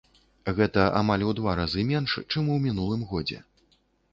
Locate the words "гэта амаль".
0.59-1.25